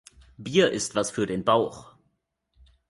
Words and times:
Bier 0.39 0.71
ist 0.71 0.95
was 0.95 1.11
für 1.11 1.27
den 1.27 1.43
Bauch. 1.45 1.93